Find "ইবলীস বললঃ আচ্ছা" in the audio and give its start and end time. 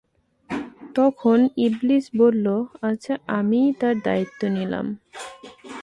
1.65-3.13